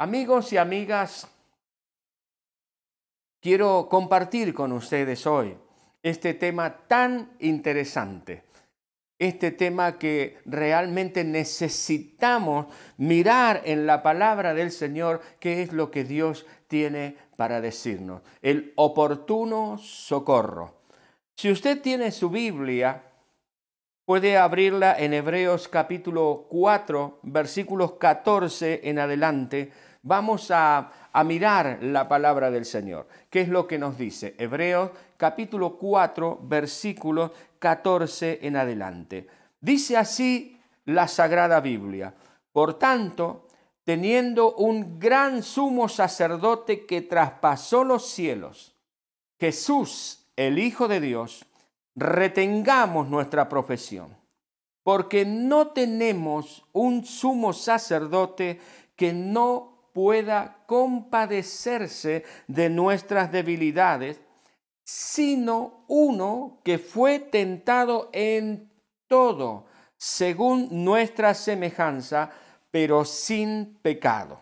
[0.00, 1.26] Amigos y amigas,
[3.40, 5.56] quiero compartir con ustedes hoy
[6.04, 8.44] este tema tan interesante,
[9.18, 12.66] este tema que realmente necesitamos
[12.96, 18.72] mirar en la palabra del Señor, qué es lo que Dios tiene para decirnos, el
[18.76, 20.76] oportuno socorro.
[21.34, 23.02] Si usted tiene su Biblia,
[24.04, 29.72] puede abrirla en Hebreos capítulo 4, versículos 14 en adelante,
[30.02, 30.92] vamos a,
[31.24, 33.08] mirar la palabra del Señor.
[33.28, 34.36] ¿Qué es lo que nos dice?
[34.38, 39.26] Hebreos capítulo 4, versículo 14 en adelante.
[39.60, 42.14] Dice así la Sagrada Biblia.
[42.52, 43.48] Por tanto,
[43.82, 48.76] teniendo un gran sumo sacerdote que traspasó los cielos,
[49.40, 51.46] Jesús, el Hijo de Dios,
[51.96, 54.16] retengamos nuestra profesión,
[54.84, 58.60] porque no tenemos un sumo sacerdote
[58.94, 64.20] que no pueda compadecerse de nuestras debilidades,
[64.84, 68.70] sino uno que fue tentado en
[69.08, 72.30] todo, según nuestra semejanza,
[72.70, 74.38] pero sin pecado.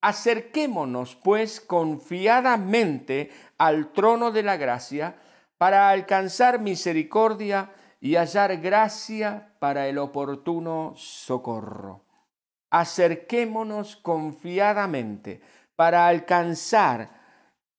[0.00, 5.14] Acerquémonos, pues, confiadamente al trono de la gracia
[5.58, 12.05] para alcanzar misericordia y hallar gracia para el oportuno socorro
[12.80, 15.40] acerquémonos confiadamente
[15.76, 17.10] para alcanzar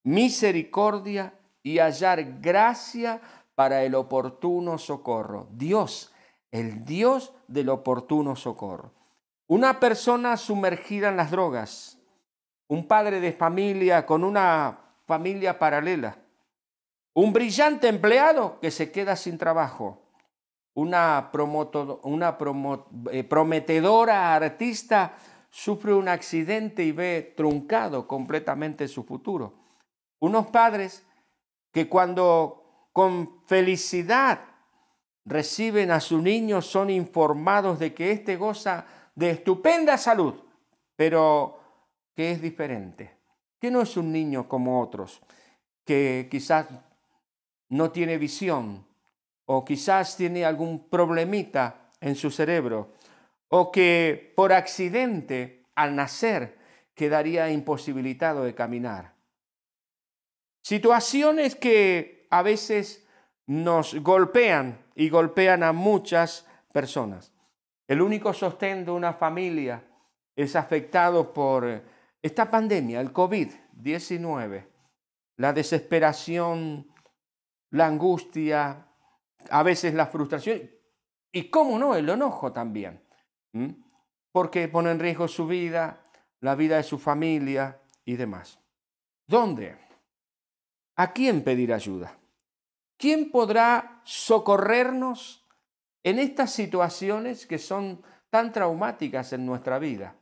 [0.04, 3.22] misericordia y hallar gracia
[3.56, 5.50] para el oportuno socorro.
[5.52, 6.14] Dios,
[6.52, 8.94] el Dios del oportuno socorro.
[9.48, 12.00] Una persona sumergida en las drogas,
[12.68, 16.18] un padre de familia con una familia paralela,
[17.14, 20.07] un brillante empleado que se queda sin trabajo,
[20.78, 21.32] una,
[22.04, 22.38] una
[23.12, 25.18] eh, prometedora artista
[25.50, 29.54] sufre un accidente y ve truncado completamente su futuro.
[30.20, 31.04] Unos padres
[31.72, 34.40] que cuando con felicidad
[35.26, 38.86] reciben a su niño son informados de que éste goza
[39.16, 40.36] de estupenda salud,
[40.96, 41.60] pero
[42.16, 43.18] que es diferente,
[43.60, 45.22] que no es un niño como otros,
[45.86, 46.68] que quizás
[47.70, 48.87] no tiene visión,
[49.48, 52.94] o quizás tiene algún problemita en su cerebro,
[53.48, 56.58] o que por accidente al nacer
[56.94, 59.14] quedaría imposibilitado de caminar.
[60.62, 63.08] Situaciones que a veces
[63.46, 67.32] nos golpean y golpean a muchas personas.
[67.88, 69.82] El único sostén de una familia
[70.36, 71.84] es afectado por
[72.22, 74.66] esta pandemia, el COVID-19,
[75.38, 76.92] la desesperación,
[77.72, 78.87] la angustia,
[79.50, 80.70] a veces la frustración
[81.32, 83.04] y, cómo no, el enojo también,
[84.32, 86.06] porque pone en riesgo su vida,
[86.40, 88.60] la vida de su familia y demás.
[89.28, 89.78] ¿Dónde?
[90.96, 92.18] ¿A quién pedir ayuda?
[92.98, 95.46] ¿Quién podrá socorrernos
[96.04, 100.16] en estas situaciones que son tan traumáticas en nuestra vida,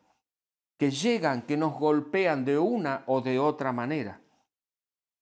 [0.78, 4.20] que llegan, que nos golpean de una o de otra manera?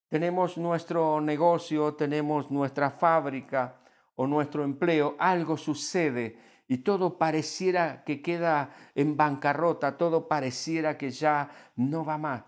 [0.09, 3.83] Tenemos nuestro negocio, tenemos nuestra fábrica,
[4.16, 6.38] o nuestro empleo, algo sucede
[6.68, 12.44] y todo pareciera que queda en bancarrota, todo pareciera que ya no va más.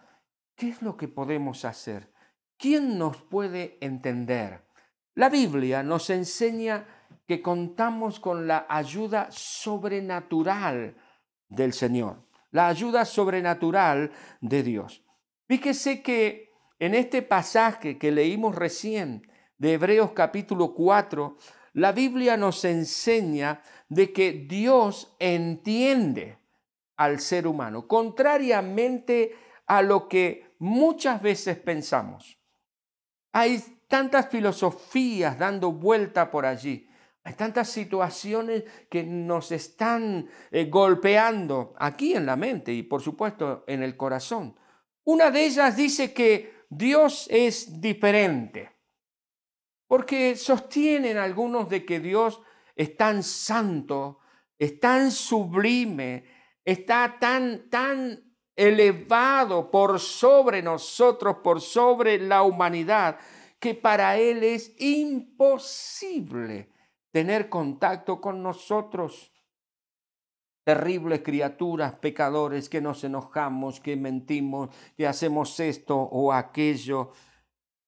[0.55, 2.11] ¿Qué es lo que podemos hacer?
[2.57, 4.65] ¿Quién nos puede entender?
[5.15, 6.87] La Biblia nos enseña
[7.27, 10.95] que contamos con la ayuda sobrenatural
[11.49, 14.11] del Señor, la ayuda sobrenatural
[14.41, 15.03] de Dios.
[15.47, 19.27] Fíjese que en este pasaje que leímos recién,
[19.57, 21.37] de Hebreos capítulo 4,
[21.73, 26.37] la Biblia nos enseña de que Dios entiende
[26.97, 29.35] al ser humano, contrariamente
[29.67, 32.37] a lo que muchas veces pensamos.
[33.33, 36.89] Hay tantas filosofías dando vuelta por allí.
[37.23, 43.63] Hay tantas situaciones que nos están eh, golpeando aquí en la mente y por supuesto
[43.67, 44.55] en el corazón.
[45.03, 48.74] Una de ellas dice que Dios es diferente.
[49.87, 52.41] Porque sostienen algunos de que Dios
[52.75, 54.19] es tan santo,
[54.57, 56.25] es tan sublime,
[56.63, 63.19] está tan, tan elevado por sobre nosotros, por sobre la humanidad,
[63.59, 66.69] que para Él es imposible
[67.11, 69.31] tener contacto con nosotros.
[70.63, 77.11] Terribles criaturas, pecadores, que nos enojamos, que mentimos, que hacemos esto o aquello.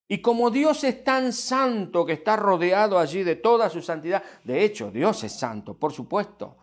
[0.08, 4.64] Y como Dios es tan santo que está rodeado allí de toda su santidad, de
[4.64, 6.58] hecho Dios es santo, por supuesto,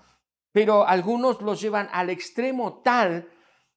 [0.50, 3.28] pero algunos lo llevan al extremo tal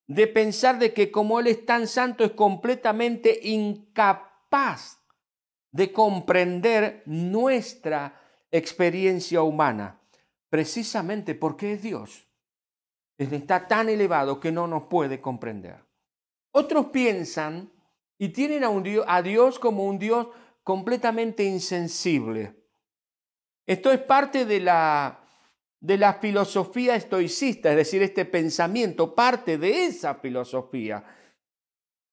[0.07, 5.01] de pensar de que como Él es tan santo es completamente incapaz
[5.71, 8.21] de comprender nuestra
[8.51, 9.99] experiencia humana,
[10.49, 12.27] precisamente porque es Dios.
[13.17, 15.83] Está tan elevado que no nos puede comprender.
[16.51, 17.71] Otros piensan
[18.17, 20.27] y tienen a, un Dios, a Dios como un Dios
[20.63, 22.55] completamente insensible.
[23.65, 25.27] Esto es parte de la,
[25.79, 31.03] de la filosofía estoicista, es decir, este pensamiento, parte de esa filosofía.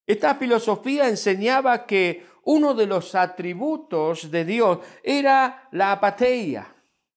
[0.06, 6.74] Esta filosofía enseñaba que uno de los atributos de Dios era la apatía,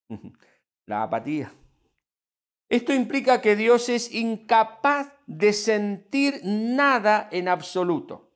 [0.85, 1.51] la apatía.
[2.69, 8.26] Esto implica que Dios es incapaz de sentir nada en absoluto.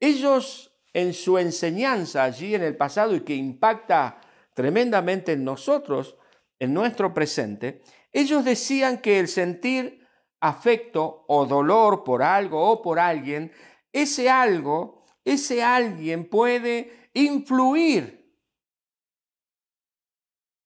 [0.00, 4.20] Ellos en su enseñanza allí en el pasado y que impacta
[4.54, 6.16] tremendamente en nosotros,
[6.58, 10.06] en nuestro presente, ellos decían que el sentir
[10.40, 13.52] afecto o dolor por algo o por alguien,
[13.92, 18.34] ese algo, ese alguien puede influir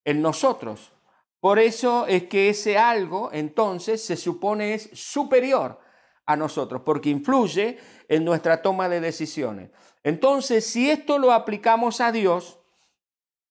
[0.05, 0.93] en nosotros.
[1.39, 5.82] Por eso es que ese algo entonces se supone es superior
[6.25, 7.77] a nosotros, porque influye
[8.07, 9.69] en nuestra toma de decisiones.
[10.03, 12.59] Entonces, si esto lo aplicamos a Dios,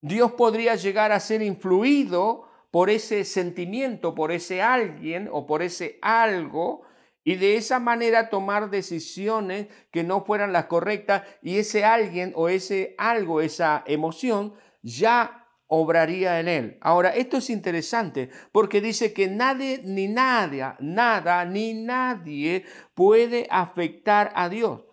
[0.00, 5.98] Dios podría llegar a ser influido por ese sentimiento, por ese alguien o por ese
[6.02, 6.82] algo,
[7.24, 12.48] y de esa manera tomar decisiones que no fueran las correctas y ese alguien o
[12.48, 15.41] ese algo, esa emoción, ya
[15.74, 16.78] obraría en él.
[16.82, 24.30] Ahora, esto es interesante porque dice que nadie ni nadie, nada ni nadie puede afectar
[24.34, 24.84] a Dios,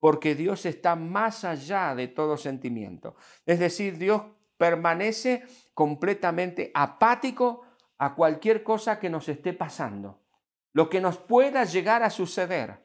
[0.00, 3.14] porque Dios está más allá de todo sentimiento.
[3.46, 4.22] Es decir, Dios
[4.56, 7.62] permanece completamente apático
[7.98, 10.20] a cualquier cosa que nos esté pasando,
[10.72, 12.84] lo que nos pueda llegar a suceder.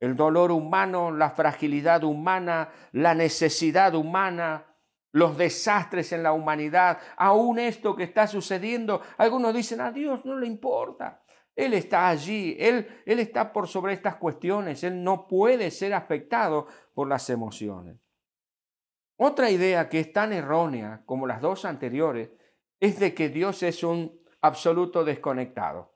[0.00, 4.69] El dolor humano, la fragilidad humana, la necesidad humana,
[5.12, 9.02] los desastres en la humanidad, aún esto que está sucediendo.
[9.18, 11.22] Algunos dicen, a Dios no le importa.
[11.56, 16.66] Él está allí, él, él está por sobre estas cuestiones, Él no puede ser afectado
[16.94, 17.98] por las emociones.
[19.16, 22.30] Otra idea que es tan errónea como las dos anteriores
[22.78, 25.92] es de que Dios es un absoluto desconectado.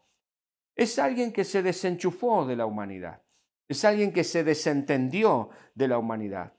[0.76, 3.22] Es alguien que se desenchufó de la humanidad.
[3.66, 6.52] Es alguien que se desentendió de la humanidad.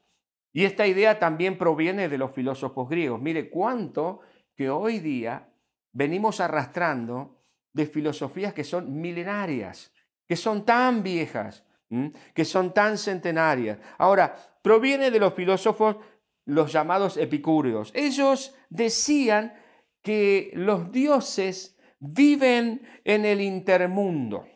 [0.56, 3.22] Y esta idea también proviene de los filósofos griegos.
[3.22, 4.22] Mire cuánto
[4.56, 5.50] que hoy día
[5.92, 7.42] venimos arrastrando
[7.74, 9.92] de filosofías que son milenarias,
[10.25, 11.66] que son tan viejas,
[12.34, 13.80] que son tan centenarias.
[13.98, 15.98] Ahora, proviene de los filósofos
[16.46, 17.92] los llamados epicúreos.
[17.94, 19.56] Ellos decían
[20.02, 24.48] que los dioses viven en el intermundo.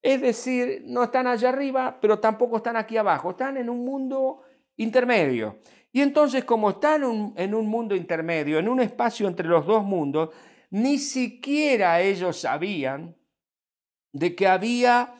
[0.00, 4.44] Es decir, no están allá arriba, pero tampoco están aquí abajo, están en un mundo
[4.78, 5.58] intermedio.
[5.92, 10.30] Y entonces, como están en un mundo intermedio, en un espacio entre los dos mundos,
[10.70, 13.16] ni siquiera ellos sabían
[14.12, 15.14] de que había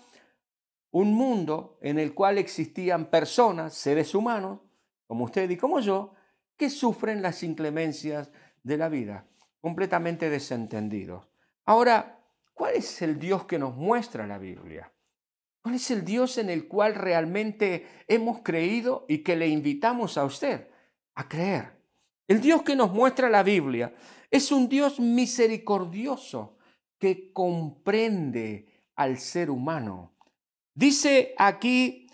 [0.90, 4.60] un mundo en el cual existían personas, seres humanos,
[5.06, 6.14] como usted y como yo,
[6.56, 8.30] que sufren las inclemencias
[8.62, 9.26] de la vida,
[9.60, 11.26] completamente desentendidos.
[11.64, 12.20] Ahora,
[12.52, 14.92] ¿cuál es el Dios que nos muestra la Biblia?
[15.68, 20.24] ¿Cuál es el Dios en el cual realmente hemos creído y que le invitamos a
[20.24, 20.66] usted
[21.14, 21.76] a creer?
[22.26, 23.94] El Dios que nos muestra la Biblia
[24.30, 26.56] es un Dios misericordioso
[26.98, 30.14] que comprende al ser humano.
[30.72, 32.07] Dice aquí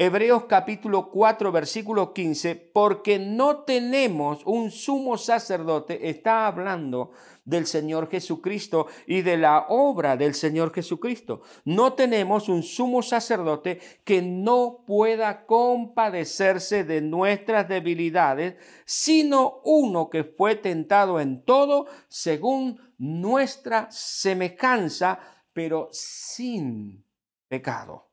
[0.00, 7.10] Hebreos capítulo 4, versículo 15, porque no tenemos un sumo sacerdote, está hablando
[7.44, 11.42] del Señor Jesucristo y de la obra del Señor Jesucristo.
[11.64, 20.22] No tenemos un sumo sacerdote que no pueda compadecerse de nuestras debilidades, sino uno que
[20.22, 25.18] fue tentado en todo según nuestra semejanza,
[25.52, 27.04] pero sin
[27.48, 28.07] pecado.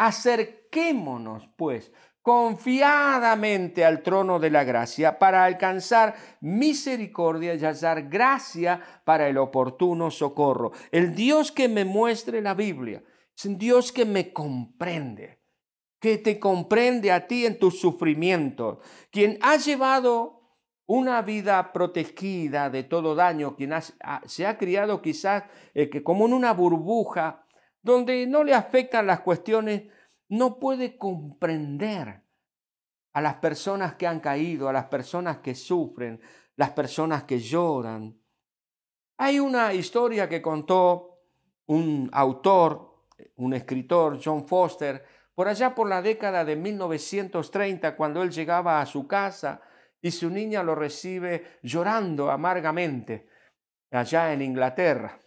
[0.00, 1.92] Acerquémonos, pues,
[2.22, 10.10] confiadamente al trono de la gracia para alcanzar misericordia y hallar gracia para el oportuno
[10.10, 10.72] socorro.
[10.90, 13.02] El Dios que me muestre la Biblia
[13.36, 15.42] es un Dios que me comprende,
[16.00, 18.78] que te comprende a ti en tus sufrimientos,
[19.10, 20.40] quien ha llevado
[20.86, 23.74] una vida protegida de todo daño, quien
[24.24, 27.44] se ha criado quizás eh, que como en una burbuja,
[27.82, 29.84] donde no le afectan las cuestiones,
[30.28, 32.22] no puede comprender
[33.12, 36.20] a las personas que han caído, a las personas que sufren,
[36.56, 38.16] las personas que lloran.
[39.16, 41.18] Hay una historia que contó
[41.66, 42.90] un autor
[43.36, 48.86] un escritor, John Foster, por allá por la década de 1930, cuando él llegaba a
[48.86, 49.60] su casa
[50.00, 53.28] y su niña lo recibe llorando amargamente
[53.90, 55.18] allá en Inglaterra.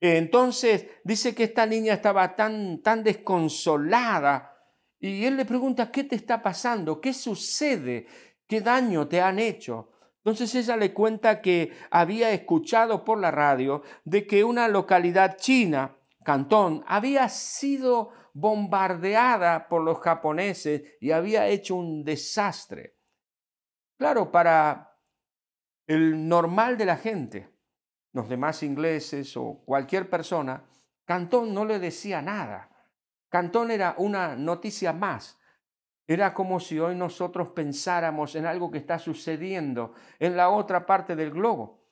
[0.00, 4.54] Entonces dice que esta niña estaba tan, tan desconsolada
[5.00, 7.00] y él le pregunta, ¿qué te está pasando?
[7.00, 8.06] ¿Qué sucede?
[8.46, 9.90] ¿Qué daño te han hecho?
[10.18, 15.96] Entonces ella le cuenta que había escuchado por la radio de que una localidad china,
[16.24, 22.96] Cantón, había sido bombardeada por los japoneses y había hecho un desastre.
[23.96, 24.96] Claro, para
[25.86, 27.50] el normal de la gente,
[28.12, 30.64] los demás ingleses o cualquier persona,
[31.04, 32.70] Cantón no le decía nada.
[33.28, 35.38] Cantón era una noticia más.
[36.06, 41.16] Era como si hoy nosotros pensáramos en algo que está sucediendo en la otra parte
[41.16, 41.86] del globo.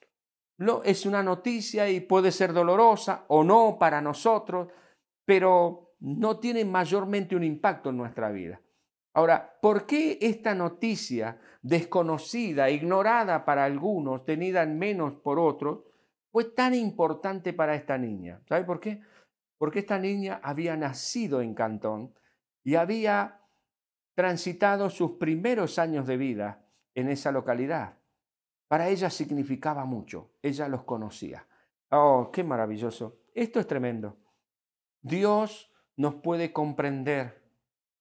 [0.59, 4.69] No, es una noticia y puede ser dolorosa o no para nosotros,
[5.27, 8.61] pero no tiene mayormente un impacto en nuestra vida.
[9.13, 15.86] Ahora, ¿por qué esta noticia desconocida, ignorada para algunos, tenida en menos por otros,
[16.37, 18.43] fue tan importante para esta niña.
[18.47, 19.01] ¿Sabe por qué?
[19.57, 22.13] Porque esta niña había nacido en Cantón
[22.63, 23.41] y había
[24.15, 26.63] transitado sus primeros años de vida
[26.95, 27.97] en esa localidad.
[28.69, 31.49] Para ella significaba mucho, ella los conocía.
[31.89, 33.23] Oh, qué maravilloso.
[33.33, 34.19] Esto es tremendo.
[35.01, 37.51] Dios nos puede comprender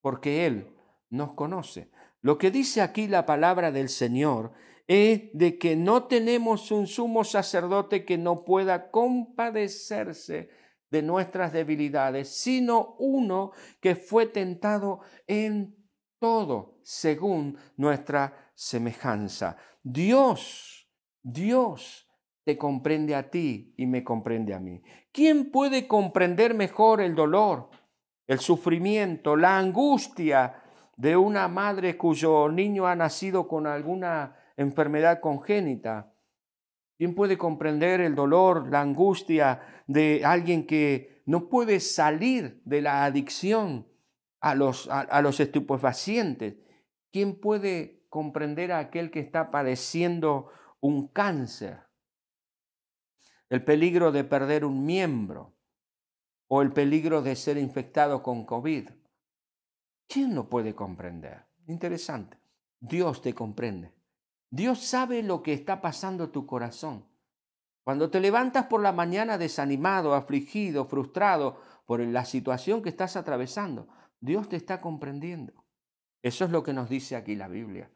[0.01, 0.75] porque Él
[1.09, 1.89] nos conoce.
[2.19, 4.51] Lo que dice aquí la palabra del Señor
[4.87, 10.49] es de que no tenemos un sumo sacerdote que no pueda compadecerse
[10.91, 15.75] de nuestras debilidades, sino uno que fue tentado en
[16.19, 19.57] todo según nuestra semejanza.
[19.83, 20.87] Dios,
[21.21, 22.07] Dios
[22.43, 24.81] te comprende a ti y me comprende a mí.
[25.11, 27.71] ¿Quién puede comprender mejor el dolor,
[28.27, 30.61] el sufrimiento, la angustia
[30.95, 36.13] de una madre cuyo niño ha nacido con alguna enfermedad congénita.
[36.97, 43.03] ¿Quién puede comprender el dolor, la angustia de alguien que no puede salir de la
[43.03, 43.87] adicción
[44.39, 46.55] a los, a, estupefacientes?
[47.11, 51.79] ¿Quién puede comprender a aquel que está padeciendo un cáncer?
[53.49, 55.55] El peligro de perder un miembro
[56.47, 58.89] o el peligro de ser infectado con COVID.
[60.07, 61.45] ¿Quién lo puede comprender?
[61.67, 62.37] Interesante.
[62.79, 63.94] Dios te comprende.
[64.55, 67.05] Dios sabe lo que está pasando en tu corazón.
[67.83, 73.89] Cuando te levantas por la mañana desanimado, afligido, frustrado por la situación que estás atravesando,
[74.21, 75.65] Dios te está comprendiendo.
[76.23, 77.91] Eso es lo que nos dice aquí la Biblia.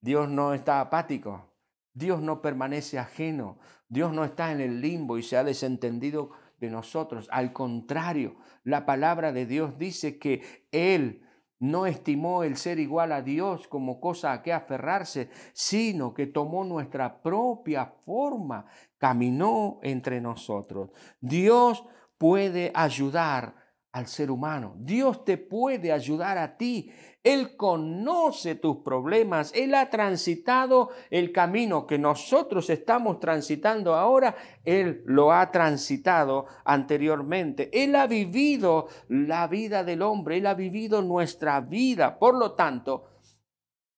[0.00, 1.52] Dios no está apático,
[1.92, 3.58] Dios no permanece ajeno,
[3.88, 7.26] Dios no está en el limbo y se ha desentendido de nosotros.
[7.32, 11.25] Al contrario, la palabra de Dios dice que Él
[11.58, 16.64] no estimó el ser igual a Dios como cosa a que aferrarse, sino que tomó
[16.64, 18.66] nuestra propia forma,
[18.98, 20.90] caminó entre nosotros.
[21.20, 21.84] Dios
[22.18, 23.54] puede ayudar
[23.92, 24.74] al ser humano.
[24.78, 26.92] Dios te puede ayudar a ti.
[27.26, 29.50] Él conoce tus problemas.
[29.52, 34.36] Él ha transitado el camino que nosotros estamos transitando ahora.
[34.64, 37.68] Él lo ha transitado anteriormente.
[37.72, 40.36] Él ha vivido la vida del hombre.
[40.36, 42.16] Él ha vivido nuestra vida.
[42.16, 43.08] Por lo tanto,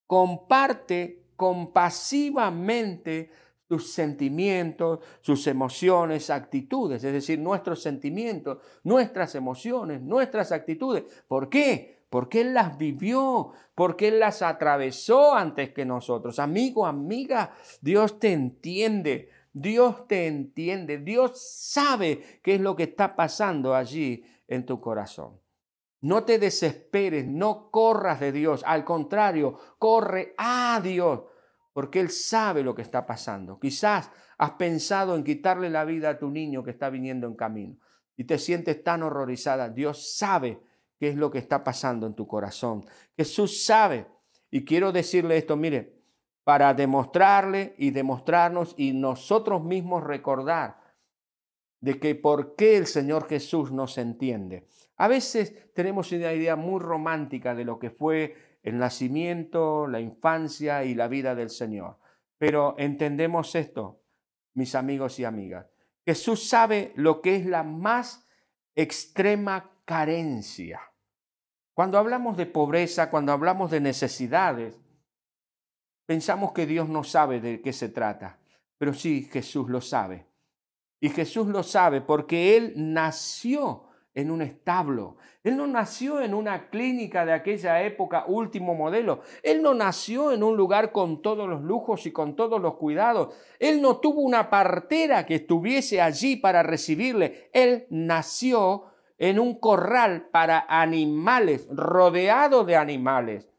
[0.07, 3.29] comparte compasivamente
[3.67, 11.03] sus sentimientos, sus emociones, actitudes, es decir, nuestros sentimientos, nuestras emociones, nuestras actitudes.
[11.27, 11.98] ¿Por qué?
[12.09, 16.39] Porque Él las vivió, porque Él las atravesó antes que nosotros.
[16.39, 23.15] Amigo, amiga, Dios te entiende, Dios te entiende, Dios sabe qué es lo que está
[23.15, 25.39] pasando allí en tu corazón.
[26.01, 31.21] No te desesperes, no corras de Dios, al contrario, corre a Dios
[31.79, 33.57] porque Él sabe lo que está pasando.
[33.57, 37.77] Quizás has pensado en quitarle la vida a tu niño que está viniendo en camino
[38.17, 39.69] y te sientes tan horrorizada.
[39.69, 40.59] Dios sabe
[40.99, 42.85] qué es lo que está pasando en tu corazón.
[43.15, 44.07] Jesús sabe.
[44.51, 45.99] Y quiero decirle esto, mire,
[46.43, 50.79] para demostrarle y demostrarnos y nosotros mismos recordar
[51.81, 54.67] de que por qué el Señor Jesús nos entiende.
[54.97, 60.83] A veces tenemos una idea muy romántica de lo que fue el nacimiento, la infancia
[60.83, 61.97] y la vida del Señor.
[62.37, 64.01] Pero entendemos esto,
[64.53, 65.67] mis amigos y amigas.
[66.05, 68.27] Jesús sabe lo que es la más
[68.75, 70.79] extrema carencia.
[71.73, 74.79] Cuando hablamos de pobreza, cuando hablamos de necesidades,
[76.05, 78.37] pensamos que Dios no sabe de qué se trata,
[78.77, 80.27] pero sí Jesús lo sabe.
[81.01, 85.17] Y Jesús lo sabe porque Él nació en un establo.
[85.43, 89.21] Él no nació en una clínica de aquella época último modelo.
[89.41, 93.33] Él no nació en un lugar con todos los lujos y con todos los cuidados.
[93.57, 97.49] Él no tuvo una partera que estuviese allí para recibirle.
[97.53, 103.53] Él nació en un corral para animales, rodeado de animales.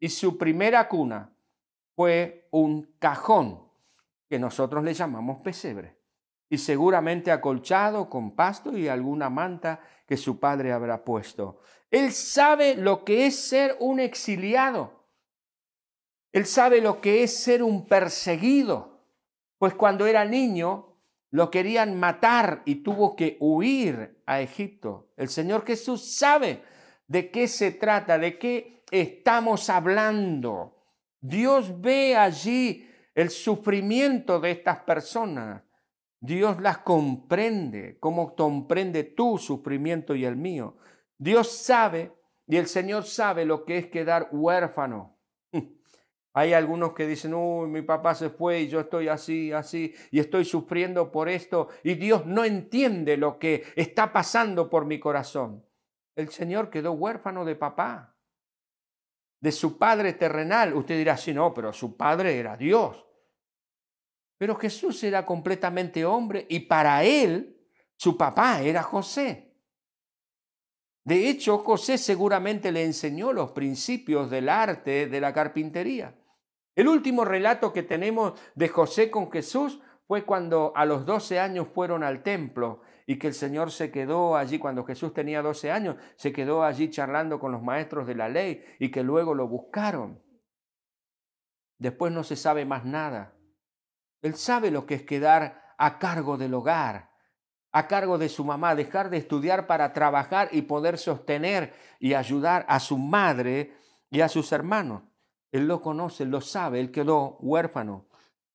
[0.00, 1.32] Y su primera cuna
[1.94, 3.70] fue un cajón
[4.28, 5.96] que nosotros le llamamos pesebre
[6.50, 11.60] y seguramente acolchado con pasto y alguna manta que su padre habrá puesto.
[11.90, 15.06] Él sabe lo que es ser un exiliado.
[16.32, 19.04] Él sabe lo que es ser un perseguido.
[19.56, 20.93] Pues cuando era niño
[21.34, 25.10] lo querían matar y tuvo que huir a Egipto.
[25.16, 26.62] El Señor Jesús sabe
[27.08, 30.76] de qué se trata, de qué estamos hablando.
[31.20, 35.64] Dios ve allí el sufrimiento de estas personas.
[36.20, 40.76] Dios las comprende, como comprende tu sufrimiento y el mío.
[41.18, 42.12] Dios sabe
[42.46, 45.13] y el Señor sabe lo que es quedar huérfano.
[46.36, 50.18] Hay algunos que dicen, uy, mi papá se fue y yo estoy así, así, y
[50.18, 55.64] estoy sufriendo por esto, y Dios no entiende lo que está pasando por mi corazón.
[56.16, 58.16] El Señor quedó huérfano de papá,
[59.40, 60.74] de su padre terrenal.
[60.74, 63.06] Usted dirá, sí, no, pero su padre era Dios.
[64.36, 67.64] Pero Jesús era completamente hombre y para él
[67.96, 69.54] su papá era José.
[71.04, 76.14] De hecho, José seguramente le enseñó los principios del arte de la carpintería.
[76.74, 81.68] El último relato que tenemos de José con Jesús fue cuando a los 12 años
[81.72, 85.96] fueron al templo y que el Señor se quedó allí cuando Jesús tenía 12 años,
[86.16, 90.22] se quedó allí charlando con los maestros de la ley y que luego lo buscaron.
[91.78, 93.34] Después no se sabe más nada.
[94.22, 97.10] Él sabe lo que es quedar a cargo del hogar,
[97.72, 102.64] a cargo de su mamá, dejar de estudiar para trabajar y poder sostener y ayudar
[102.68, 103.76] a su madre
[104.10, 105.02] y a sus hermanos.
[105.54, 108.08] Él lo conoce, lo sabe, él quedó huérfano.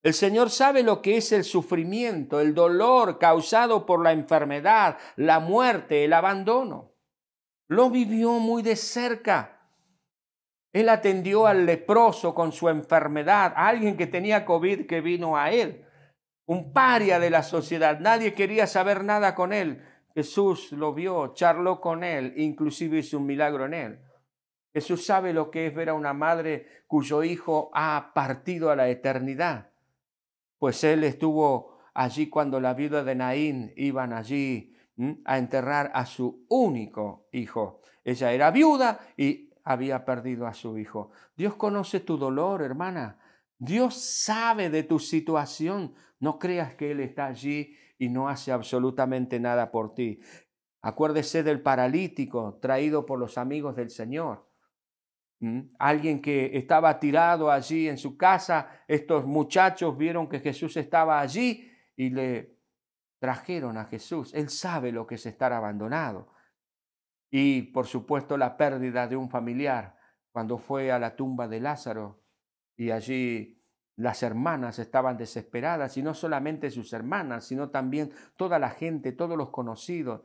[0.04, 5.40] El Señor sabe lo que es el sufrimiento, el dolor causado por la enfermedad, la
[5.40, 6.92] muerte, el abandono.
[7.70, 9.62] Lo vivió muy de cerca.
[10.74, 15.52] Él atendió al leproso con su enfermedad, a alguien que tenía COVID que vino a
[15.52, 15.86] él,
[16.48, 19.86] un paria de la sociedad, nadie quería saber nada con él.
[20.14, 24.09] Jesús lo vio, charló con él, inclusive hizo un milagro en él.
[24.74, 28.90] Jesús sabe lo que es ver a una madre cuyo hijo ha partido a la
[28.90, 29.72] eternidad,
[30.58, 34.76] pues él estuvo allí cuando la viuda de Naín iban allí
[35.26, 37.82] a enterrar a su único hijo.
[38.04, 41.12] Ella era viuda y había perdido a su hijo.
[41.36, 43.20] Dios conoce tu dolor, hermana.
[43.58, 45.94] Dios sabe de tu situación.
[46.20, 50.20] No creas que Él está allí y no hace absolutamente nada por ti.
[50.82, 54.49] Acuérdese del paralítico traído por los amigos del Señor.
[55.78, 61.72] Alguien que estaba tirado allí en su casa, estos muchachos vieron que Jesús estaba allí
[61.96, 62.58] y le
[63.20, 64.34] trajeron a Jesús.
[64.34, 66.34] Él sabe lo que es estar abandonado.
[67.30, 69.96] Y por supuesto la pérdida de un familiar
[70.32, 72.22] cuando fue a la tumba de Lázaro
[72.76, 73.62] y allí
[73.96, 79.38] las hermanas estaban desesperadas y no solamente sus hermanas, sino también toda la gente, todos
[79.38, 80.22] los conocidos.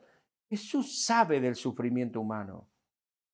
[0.48, 2.68] Jesús sabe del sufrimiento humano.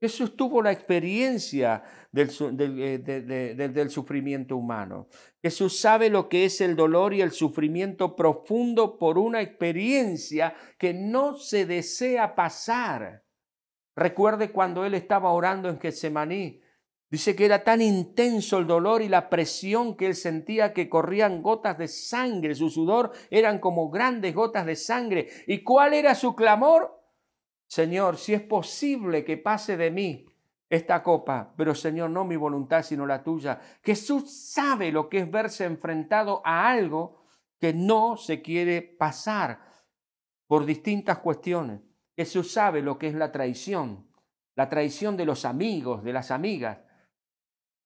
[0.01, 5.09] Jesús tuvo la experiencia del, eh, del, sufrimiento humano.
[5.43, 10.95] Jesús sabe lo que es el dolor y el sufrimiento profundo por una experiencia que
[10.95, 13.25] no se desea pasar.
[13.95, 16.63] Recuerde cuando él estaba orando en Getsemaní.
[17.11, 21.43] Dice que era tan intenso el dolor y la presión que él sentía que corrían
[21.43, 22.55] gotas de sangre.
[22.55, 25.29] Su sudor eran como grandes gotas de sangre.
[25.47, 27.00] ¿Y cuál era su clamor?
[27.71, 30.27] Señor, si es posible que pase de mí
[30.69, 33.61] esta copa, pero Señor, no mi voluntad, sino la tuya.
[33.85, 37.23] Jesús sabe lo que es verse enfrentado a algo
[37.61, 39.61] que no se quiere pasar
[40.49, 41.81] por distintas cuestiones.
[42.17, 44.11] Jesús sabe lo que es la traición,
[44.57, 46.81] la traición de los amigos, de las amigas.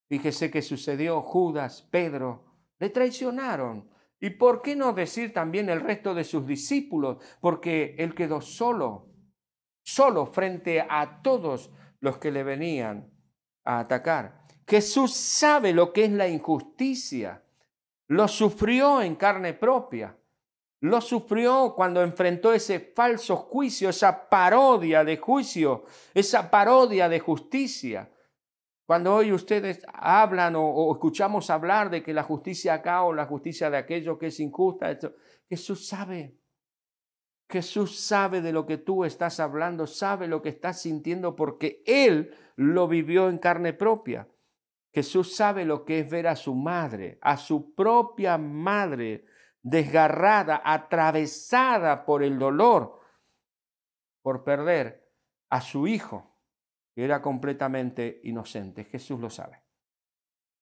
[0.09, 2.45] Fíjese que sucedió Judas, Pedro,
[2.79, 3.87] le traicionaron.
[4.19, 7.23] ¿Y por qué no decir también el resto de sus discípulos?
[7.39, 9.14] Porque él quedó solo,
[9.85, 11.69] solo frente a todos
[11.99, 13.11] los que le venían
[13.63, 14.45] a atacar.
[14.67, 17.43] Jesús sabe lo que es la injusticia,
[18.07, 20.17] lo sufrió en carne propia.
[20.81, 28.11] Lo sufrió cuando enfrentó ese falso juicio, esa parodia de juicio, esa parodia de justicia.
[28.85, 33.69] Cuando hoy ustedes hablan o, escuchamos hablar de que la justicia acá o la justicia
[33.71, 34.95] de aquello que es injusta,
[35.49, 36.37] Jesús sabe.
[37.49, 42.35] Jesús sabe de lo que tú estás hablando, sabe lo que estás sintiendo porque Él
[42.55, 44.27] lo vivió en carne propia.
[44.93, 49.25] Jesús sabe lo que es ver a su madre, a su propia madre,
[49.61, 52.99] desgarrada, atravesada por el dolor,
[54.21, 55.11] por perder
[55.49, 56.39] a su hijo,
[56.95, 58.85] que era completamente inocente.
[58.85, 59.61] Jesús lo sabe.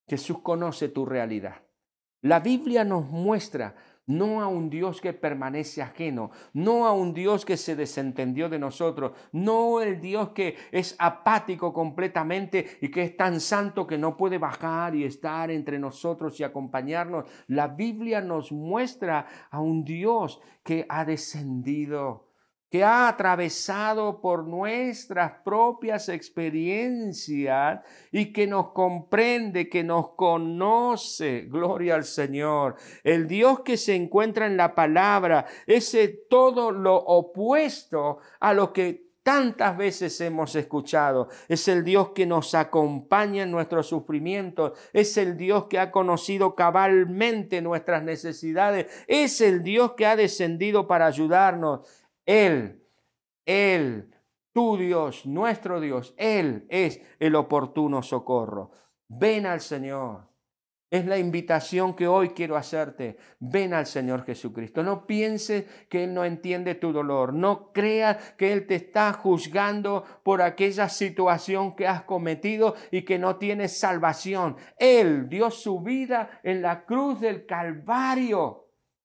[0.08, 1.63] Jesús conoce tu realidad.
[2.22, 7.46] La Biblia nos muestra no a un Dios que permanece ajeno, no a un Dios
[7.46, 13.18] que se desentendió de nosotros, no el Dios que es apático completamente y que es
[13.18, 17.26] tan santo que no puede bajar y estar entre nosotros y acompañarnos.
[17.48, 22.33] La Biblia nos muestra a un Dios que ha descendido
[22.74, 27.82] que ha atravesado por nuestras propias experiencias
[28.12, 31.42] y que nos comprende, que nos conoce.
[31.42, 32.78] Gloria al Señor.
[33.04, 39.04] El Dios que se encuentra en la palabra, ese todo lo opuesto a lo que
[39.22, 41.30] tantas veces hemos escuchado.
[41.48, 44.78] Es el Dios que nos acompaña en nuestros sufrimientos.
[44.94, 48.88] Es el Dios que ha conocido cabalmente nuestras necesidades.
[49.08, 51.88] Es el Dios que ha descendido para ayudarnos.
[52.26, 52.88] Él,
[53.46, 54.14] Él,
[54.54, 58.72] tu Dios, nuestro Dios, Él es el oportuno socorro.
[59.08, 60.34] Ven al Señor.
[60.94, 63.18] Es la invitación que hoy quiero hacerte.
[63.40, 64.84] Ven al Señor Jesucristo.
[64.84, 67.34] No pienses que Él no entiende tu dolor.
[67.34, 73.18] No creas que Él te está juzgando por aquella situación que has cometido y que
[73.18, 74.56] no tienes salvación.
[74.78, 78.62] Él dio su vida en la cruz del Calvario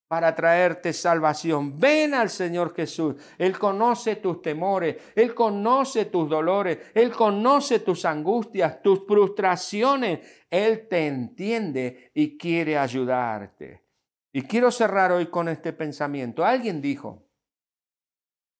[0.08, 1.78] para traerte salvación.
[1.78, 3.16] Ven al Señor Jesús.
[3.36, 10.20] Él conoce tus temores, Él conoce tus dolores, Él conoce tus angustias, tus frustraciones.
[10.50, 13.84] Él te entiende y quiere ayudarte.
[14.32, 16.44] Y quiero cerrar hoy con este pensamiento.
[16.44, 17.26] Alguien dijo,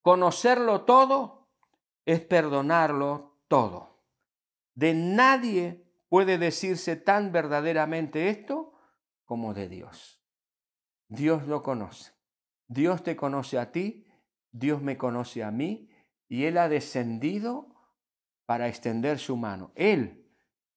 [0.03, 1.49] conocerlo todo
[2.05, 4.03] es perdonarlo todo.
[4.75, 8.75] De nadie puede decirse tan verdaderamente esto
[9.25, 10.19] como de Dios.
[11.09, 12.13] Dios lo conoce.
[12.67, 14.07] Dios te conoce a ti,
[14.53, 15.91] Dios me conoce a mí
[16.29, 17.75] y Él ha descendido
[18.45, 19.73] para extender su mano.
[19.75, 20.31] Él,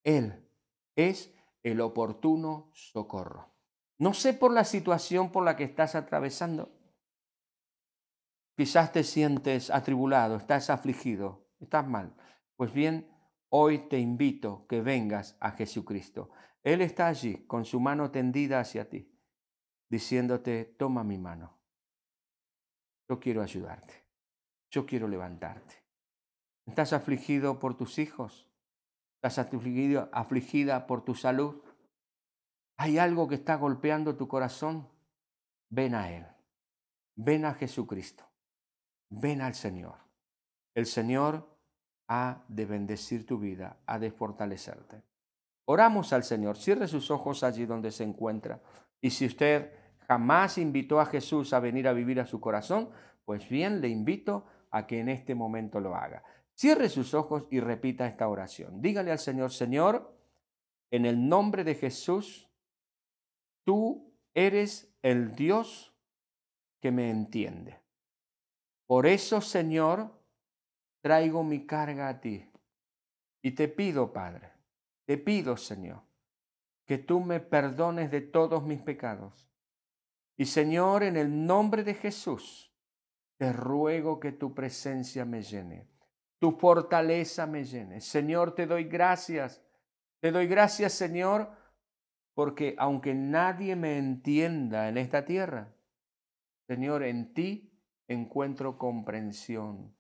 [0.04, 0.50] Él
[0.96, 3.54] es el oportuno socorro.
[3.98, 6.72] No sé por la situación por la que estás atravesando.
[8.56, 12.16] Quizás te sientes atribulado, estás afligido, estás mal.
[12.56, 13.10] Pues bien,
[13.50, 16.32] hoy te invito que vengas a Jesucristo.
[16.64, 19.11] Él está allí con su mano tendida hacia ti
[19.92, 21.60] diciéndote, toma mi mano.
[23.10, 23.94] Yo quiero ayudarte.
[24.72, 25.76] Yo quiero levantarte.
[26.66, 28.48] ¿Estás afligido por tus hijos?
[29.16, 31.62] ¿Estás afligido, afligida por tu salud?
[32.78, 34.88] ¿Hay algo que está golpeando tu corazón?
[35.70, 36.26] Ven a Él.
[37.18, 38.24] Ven a Jesucristo.
[39.10, 39.98] Ven al Señor.
[40.74, 41.54] El Señor
[42.08, 45.04] ha de bendecir tu vida, ha de fortalecerte.
[45.66, 46.56] Oramos al Señor.
[46.56, 48.62] Cierre sus ojos allí donde se encuentra.
[49.02, 49.81] Y si usted
[50.12, 52.90] jamás invitó a Jesús a venir a vivir a su corazón,
[53.24, 56.22] pues bien le invito a que en este momento lo haga.
[56.54, 58.82] Cierre sus ojos y repita esta oración.
[58.82, 60.14] Dígale al Señor, Señor,
[60.92, 62.50] en el nombre de Jesús,
[63.64, 65.96] tú eres el Dios
[66.82, 67.80] que me entiende.
[68.88, 70.12] Por eso, Señor,
[71.00, 72.52] traigo mi carga a ti.
[73.42, 74.52] Y te pido, Padre,
[75.06, 76.02] te pido, Señor,
[76.86, 79.48] que tú me perdones de todos mis pecados
[80.42, 82.74] y Señor, en el nombre de Jesús,
[83.38, 85.88] te ruego que tu presencia me llene,
[86.40, 88.02] tu fortaleza me llene.
[88.02, 89.64] Señor, te doy gracias.
[90.20, 91.52] Te doy gracias, Señor,
[92.34, 95.76] porque aunque nadie me entienda en esta tierra,
[96.68, 99.96] Señor, en ti encuentro comprensión,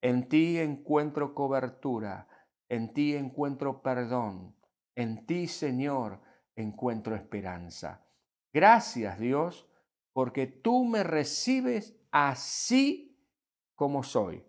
[0.00, 2.28] en ti encuentro cobertura,
[2.70, 4.56] en ti encuentro perdón,
[4.94, 6.22] en ti, Señor,
[6.56, 8.06] encuentro esperanza.
[8.54, 9.68] Gracias, Dios,
[10.12, 13.18] porque tú me recibes así
[13.74, 14.44] como soy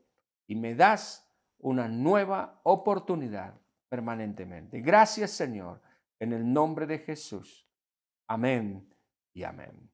[0.47, 4.81] y me das una nueva oportunidad permanentemente.
[4.81, 5.81] Gracias Señor,
[6.19, 7.67] en el nombre de Jesús.
[8.27, 8.93] Amén
[9.33, 9.92] y amén.